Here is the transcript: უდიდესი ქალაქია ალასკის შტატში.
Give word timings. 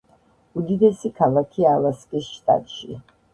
უდიდესი 0.61 1.11
ქალაქია 1.19 1.75
ალასკის 1.81 2.31
შტატში. 2.39 2.99